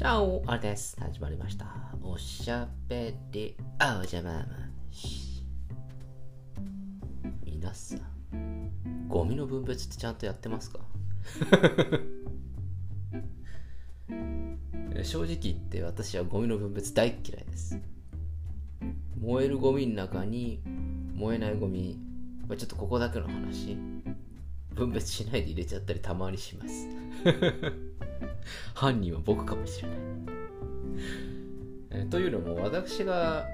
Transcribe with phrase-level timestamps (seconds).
[0.00, 0.96] じゃあ、あれです。
[0.98, 1.66] 始まりました。
[2.02, 4.46] おしゃべり、あおじゃまま
[4.90, 5.44] し。
[7.44, 7.96] 皆さ
[8.34, 8.70] ん、
[9.08, 10.80] ゴミの分別ってちゃんとやってますか？
[15.04, 17.78] 正直言って私はゴミの分別大嫌いです。
[19.20, 20.62] 燃えるゴミの中に
[21.14, 21.98] 燃えないゴミ、
[22.48, 23.76] まあ、ちょっとここだけの話、
[24.74, 26.88] 分別しないで入れちゃったりたまにします。
[28.74, 29.98] 犯人は僕かもしれない。
[31.90, 33.46] えというのも私が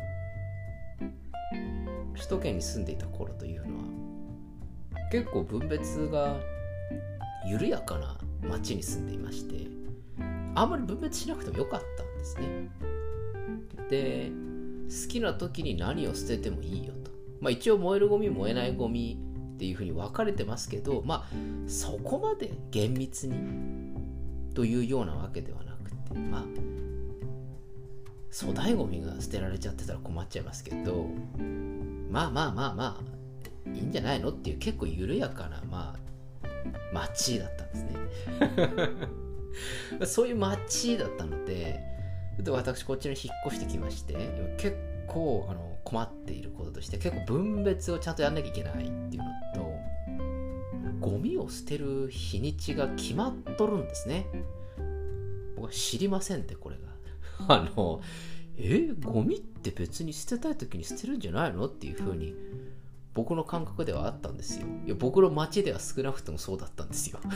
[2.14, 3.82] 首都圏に住んでいた頃というのは
[5.10, 6.36] 結構分別が
[7.46, 9.66] 緩やかな町に住んでいまして
[10.54, 12.68] あんまり分別しなくてもよかったんですね。
[13.90, 14.30] で
[14.88, 17.10] 好きな時に何を捨ててもいいよと。
[17.40, 19.18] まあ一応燃えるゴミ燃えないゴミ
[19.54, 21.28] っていうふうに分かれてますけどまあ
[21.66, 23.36] そこまで厳密に
[24.56, 26.44] というようなわけではなくてまあ
[28.32, 31.08] 粗大ゴミが捨てられちゃってたら困っちゃいますけど
[32.10, 33.00] まあまあまあま
[33.66, 36.48] あいいんじゃないのっていう結構緩やかなまあ
[36.90, 37.96] 街だったんですね。
[40.06, 41.78] そういう街だったので
[42.38, 44.14] で私こっちに引っ越してきまして
[44.56, 44.74] 結
[45.06, 49.65] 構あの困っていることとして結構分別をちゃんとやんなきゃいけないっていうのと
[51.00, 54.26] ゴミを捨てる日にちが決まっとるんですね。
[55.56, 56.82] 僕は知りませんってこれが。
[57.54, 58.00] あの
[58.56, 62.34] えゴミって別に捨てたい時に捨てるんじゃないのっていうふうに
[63.12, 64.66] 僕の感覚ではあったんですよ。
[64.86, 67.18] いや僕の街では少なくともそうだったんですよ。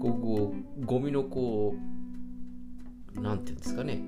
[0.00, 1.74] ここゴミのこ
[3.16, 4.02] うなんていうんですかね。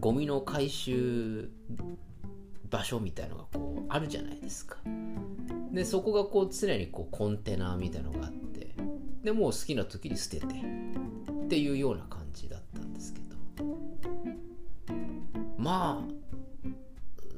[0.00, 1.50] ゴミの回収
[2.70, 4.78] 場所みたいのがこうあるじゃないですか。
[5.72, 8.74] でそこがこう常にこうコンテナみたいのがあって
[9.24, 13.32] でもう好きな時に捨ててっていうような感じだったんですけど。
[15.56, 16.22] まあ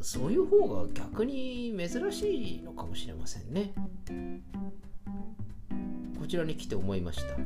[0.01, 3.73] そういう方が逆に珍しいのかもしれませんね。
[6.19, 7.37] こちらに来て思いました。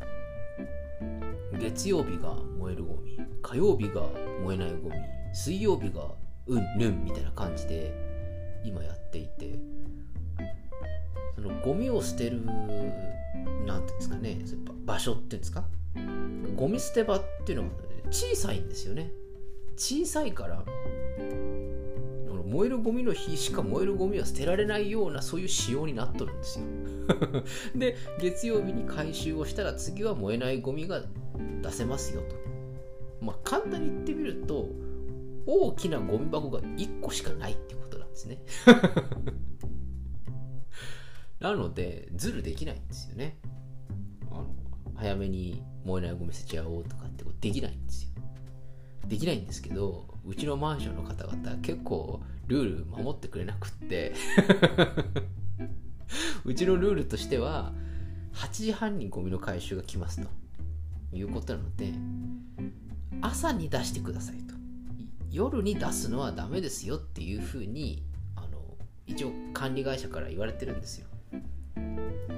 [1.58, 4.02] 月曜日が燃えるゴミ火曜日が
[4.42, 4.96] 燃えないゴミ
[5.32, 6.02] 水曜日が
[6.46, 7.92] うんぬんみたいな感じで
[8.64, 9.58] 今やっていて
[11.40, 14.38] そのゴミを捨てるなんていうんですかね
[14.84, 15.64] 場所っていうんですか？
[16.56, 17.70] ゴミ捨て場っていうのは
[18.10, 19.12] 小さいんですよね。
[19.76, 20.64] 小さいから
[22.44, 26.64] 燃えるゴミの日しか燃えるゴミは捨てられないようなそういう仕様になっとるんですよ。
[27.76, 31.02] で月曜日に回収をしたら次は燃えないゴミが
[31.62, 32.34] 出せますよと。
[33.24, 34.68] まあ簡単に言ってみると
[35.46, 38.42] 大きなゴミ箱が1個しかないっていうことなんですね。
[41.40, 43.38] なのでズルできないんですよね。
[44.30, 44.46] あの
[44.96, 48.10] 早めに燃えないゴミ捨てちゃおうとかってことできないんですよ。
[49.06, 54.14] できないんですけどうちのマンションの方々結構ルール守ってくれなくって。
[56.44, 57.72] うちのルールとしては
[58.32, 60.28] 8時半にゴミの回収が来ますと。
[61.12, 61.92] いうことなので
[63.20, 64.54] 朝に出してくださいと。
[65.30, 68.02] 夜に出すのはダメですよっていうふうに
[68.36, 68.76] あの
[69.06, 71.06] 一応管理会社から言われてるんですよ。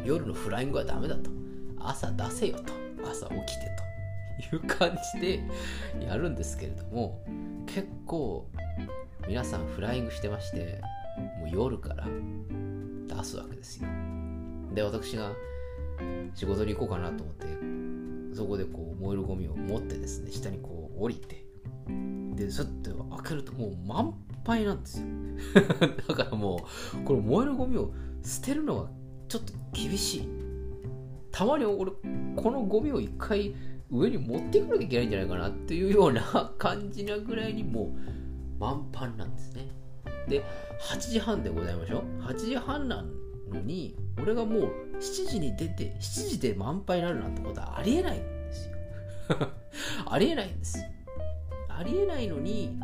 [0.05, 1.31] 夜のフライングはダメだと。
[1.79, 2.81] 朝出せよと。
[3.09, 3.71] 朝起きて
[4.51, 5.43] という感じで
[6.07, 7.23] やるんですけれども
[7.67, 8.49] 結構
[9.27, 10.81] 皆さんフライングしてまして
[11.39, 12.07] もう夜から
[13.07, 13.89] 出すわけですよ。
[14.75, 15.33] で私が
[16.35, 21.45] 仕事に行こうかなと思ってそこでこう燃えるゴミを持ってですね下にこう降りて
[22.35, 25.07] でそって開けるともう満杯なんですよ。
[26.09, 28.91] だからもうこの燃えるゴミを捨てるのは
[29.31, 30.29] ちょっと厳しい。
[31.31, 31.93] たまに俺
[32.35, 33.55] このゴミを一回
[33.89, 37.95] 上に持っていかなきゃいけないんじゃないかなっていうような感じなぐらいにも
[38.59, 39.69] う満帆なんですね。
[40.29, 40.45] で
[40.81, 42.23] 8時半でございましょう。
[42.25, 43.05] 8時半な
[43.49, 48.77] のに俺がもう7時に出て7時で満杯になるなんてことはありえないんですよ。
[50.11, 50.85] ありえないんです
[51.69, 52.77] ありえないのに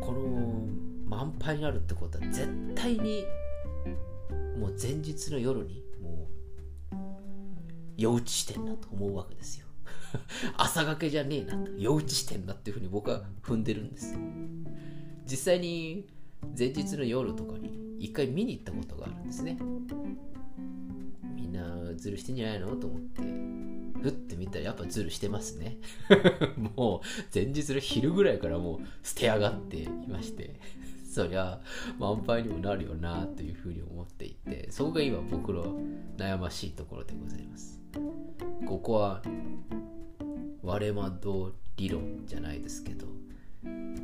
[0.00, 0.66] この
[1.04, 3.24] 満杯になるってことは絶対に
[4.60, 6.28] もう前日の夜にも
[6.92, 6.96] う
[7.96, 9.66] 夜打ちしてんなと思うわけですよ。
[10.58, 14.14] 朝がけじゃねえなと夜打ちしてんなっていうふうに僕は踏んでるんです。
[15.24, 16.06] 実際に
[16.58, 19.58] 前日の夜とかに一回見に行ったことがあるんですね。
[21.34, 23.22] みんなズルしてんじゃないのと思って
[24.02, 25.78] ふって見たらやっぱズルしてますね。
[26.76, 30.60] もう前日の昼ぐらいからもう捨て上がっていまして。
[31.10, 31.58] そりゃ
[31.98, 35.76] 満杯にもなるよなというふうに思っていてそこが今僕の
[36.16, 37.80] 悩ましいところでございます。
[38.64, 39.20] ここは
[40.62, 43.08] 割れ窓理論じゃないですけど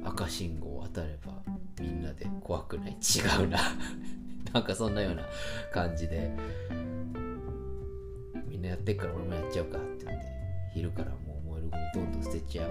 [0.05, 1.43] 赤信号を渡れば
[1.81, 2.91] みんなで怖くない。
[2.91, 3.59] 違うな。
[4.53, 5.23] なんかそんなような
[5.73, 6.33] 感じで
[8.49, 10.27] みんなやってっから俺もやっちゃうかって言って
[10.75, 12.71] 昼からもう燃えるゴミどんどん捨てちゃう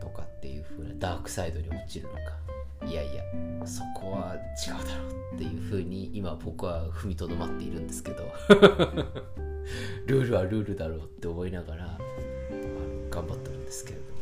[0.00, 2.51] とかっていう風なダークサイドに落ちるのか。
[2.86, 3.22] いやいや
[3.64, 4.34] そこは
[4.66, 8.24] 違うだろうっていう風に今僕は踏みとどまっているんですけど。
[10.06, 11.98] ルールはルールだろうって思いながら
[13.10, 14.12] 頑張ってるんですけれども。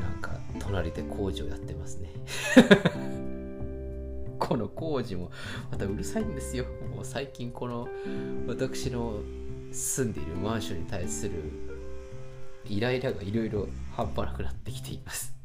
[0.00, 2.12] なんか隣で工事をやってますね。
[4.38, 5.30] この工事も
[5.70, 6.64] またうるさいんですよ。
[6.94, 7.88] もう最近この
[8.46, 9.20] 私の
[9.72, 11.32] 住んでいるマンションに対する
[12.66, 15.39] イライラがいろいろ半端なくなってきています。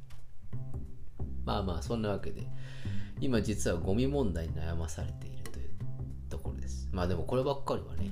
[1.45, 2.47] まあまあそんなわけで
[3.21, 5.69] 今実はゴミ問題に悩まされているという
[6.29, 6.89] ところです。
[6.91, 8.11] まあでもこればっかりはね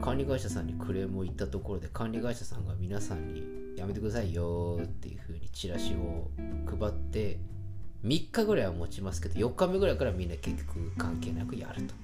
[0.00, 3.42] 管理会社さんにクレームを言ったところで管理会社さんが皆さんに
[3.76, 6.30] やめてくださいよっていう風にチラシを
[6.66, 7.38] 配って
[8.04, 11.94] 3日ぐらいは持ちますけど4日目ぐらいからみんな結局関係なくやると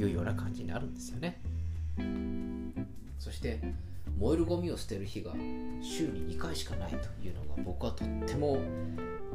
[0.00, 1.40] いうような感じになるんですよね。
[3.18, 3.60] そして
[4.18, 5.32] 燃えるゴミを捨てる日が
[5.80, 6.96] 週に2回しかないと
[7.26, 8.58] いうのが僕はとっても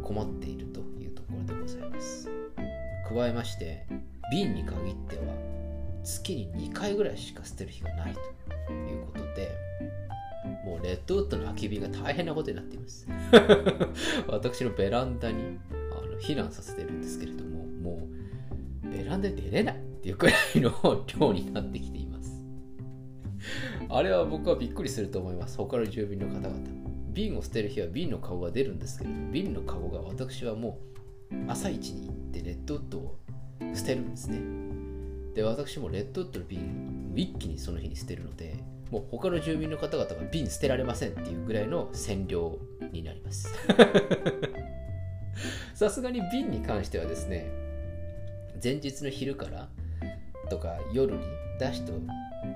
[0.01, 2.29] 困っているというところでございます。
[3.07, 3.85] 加えまして
[4.31, 5.33] 瓶に限っては
[6.03, 8.13] 月に2回ぐらいしか捨てる日がない
[8.67, 9.51] ということで
[10.63, 13.07] もうレッドウッドの空き瓶が大変なことになっています。
[14.27, 18.07] 私のベランダにあの避難させてるんですけれどもも
[18.85, 20.71] うベランダに出れないっていうくらいの
[21.19, 21.98] 量になってきて
[23.89, 25.57] あれは僕はびっくりすると思います。
[25.57, 26.89] 他の住民の方々。
[27.11, 30.77] 瓶を捨てる日は瓶の顔が出るんですけれど瓶の顔が私はも
[31.31, 33.17] う朝一に行ってレッドウッドを
[33.73, 34.39] 捨てるんですね。
[35.33, 42.59] で私もレッドウッドの瓶一気にその日に捨てるのでもう他の住民の方々が瓶捨てられませんっていうぐらいの占領
[42.91, 43.49] になります。
[45.73, 47.49] さすがに瓶に関してはですね
[48.61, 49.69] 前日の昼から
[50.49, 51.21] とか夜に
[51.59, 51.93] 出しと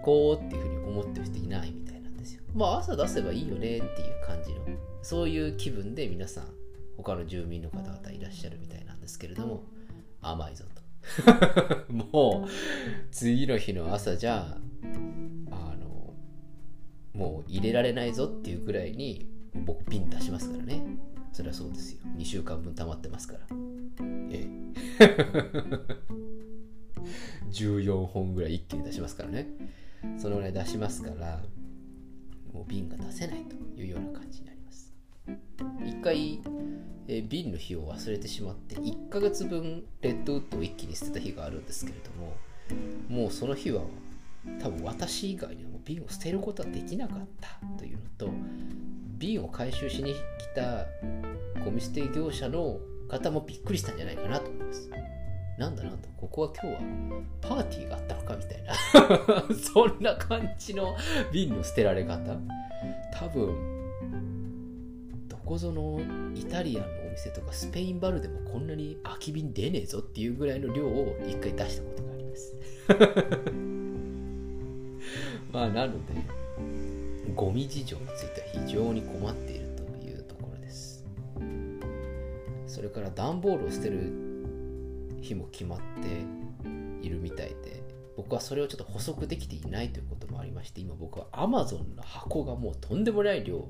[0.01, 2.43] こうっていうふうに思ってる人いないみたいなんですよ。
[2.53, 3.81] まあ朝出せばいいよねっていう
[4.25, 4.59] 感じの
[5.01, 6.45] そういう気分で皆さん
[6.97, 9.63] 他の住民の方々いらっしゃるみたいなんですけれども
[10.21, 10.83] 甘いぞと。
[11.91, 12.49] もう
[13.11, 14.57] 次の日の朝じゃ
[15.51, 16.13] あの
[17.13, 19.27] もう入れられないぞっていうぐらいに
[19.65, 20.83] 僕瓶出しますからね。
[21.33, 21.99] それはそうですよ。
[22.15, 23.39] 2週間分溜まってますから。
[24.31, 24.47] え
[24.99, 26.13] え
[27.53, 29.47] 14本ぐらい一気に出しますからね。
[30.17, 31.41] そのぐらい出しますから
[32.53, 34.93] もう瓶が出せないというような感じになります。
[35.85, 36.41] 一回
[37.07, 42.33] え、瓶の日を忘れてしまって1ヶ月分レッドウッドを一気に捨てた日があるんですけれども
[43.09, 43.81] もうその日は
[44.59, 48.29] 多分私以外にはもう瓶を捨てることはできなかったというのと
[49.17, 50.17] 瓶を回収しに来
[50.55, 50.85] た
[51.63, 52.79] ゴミ捨て業者の
[53.09, 54.89] 方もびっくりしたんじゃないかなと思います。
[55.57, 56.81] なんだなんだここは今日は
[57.41, 58.73] パーティーがあったのかみたいな。
[59.55, 60.95] そんな感じの
[61.31, 62.35] 瓶の捨てられ方。
[63.13, 63.55] 多分
[65.29, 66.01] どこぞの
[66.35, 72.55] イタリアンのお店とかスペインバルでもこんなに空き瓶出ねえぞっていうぐらいの量を一回出したことがあります。
[75.51, 76.13] まあなので
[77.35, 81.05] ゴミ事情については非常に困っているというところです。
[82.65, 84.32] それから段ボールを捨てる
[85.23, 87.83] 日も決まっているみたいで
[88.15, 93.65] 僕はそれをちょっと補足できていないということもありまして今僕は Amazon の箱がもうとんでもない量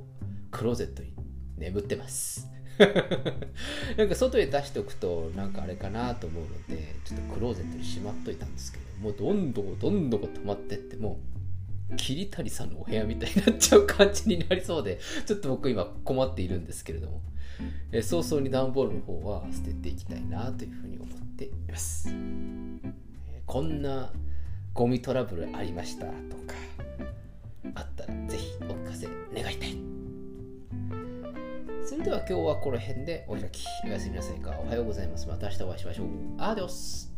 [0.51, 1.13] クローゼットに
[1.57, 2.49] 眠ってます。
[3.97, 11.19] なんか外へ出しておくとなんかあれかなと思うのでちょっとクローゼットにしまっといたんですけどもうどんどんどんどん溜まってっても
[11.91, 17.21] う桐谷さんのお部屋みたいになっちゃう感じになりそうでちょっと僕今困っているんですけれども、
[17.91, 22.09] え早々に段ボールの方は捨てていきたいなというふうに思ってています、
[23.45, 24.11] こんな
[24.73, 26.13] ゴミトラブルありましたとか
[27.75, 29.77] あったらぜひお聞かせ願いたい
[31.85, 33.65] それでは今日はこの辺でお開き。
[33.85, 34.51] おやすみなさいか。
[34.57, 35.27] おはようございます。
[35.27, 36.07] また明日お会いしましょう。
[36.37, 37.13] アディオス